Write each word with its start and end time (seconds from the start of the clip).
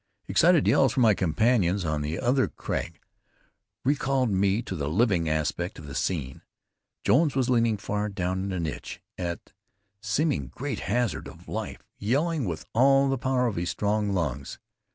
Excited 0.27 0.67
yells 0.67 0.91
from 0.93 1.01
my 1.03 1.13
companions 1.13 1.85
on 1.85 2.01
the 2.01 2.17
other 2.19 2.47
crag 2.47 2.99
recalled 3.85 4.31
me 4.31 4.63
to 4.63 4.75
the 4.75 4.89
living 4.89 5.29
aspect 5.29 5.77
of 5.77 5.85
the 5.85 5.93
scene. 5.93 6.41
Jones 7.03 7.35
was 7.35 7.51
leaning 7.51 7.77
far 7.77 8.09
down 8.09 8.45
in 8.45 8.51
a 8.51 8.59
niche, 8.59 8.99
at 9.19 9.53
seeming 10.01 10.47
great 10.47 10.79
hazard 10.79 11.27
of 11.27 11.47
life, 11.47 11.83
yelling 11.99 12.45
with 12.45 12.65
all 12.73 13.09
the 13.09 13.17
power 13.19 13.45
of 13.45 13.57
his 13.57 13.69
strong 13.69 14.11
lungs. 14.11 14.57